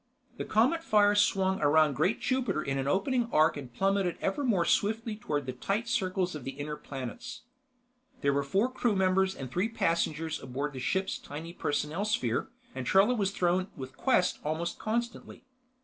[0.37, 5.15] The Cometfire swung around great Jupiter in an opening arc and plummeted ever more swiftly
[5.15, 7.43] toward the tight circles of the inner planets.
[8.21, 12.87] There were four crew members and three passengers aboard the ship's tiny personnel sphere, and
[12.87, 15.43] Trella was thrown with Quest almost constantly.